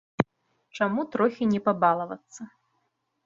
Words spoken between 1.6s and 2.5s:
пабалавацца?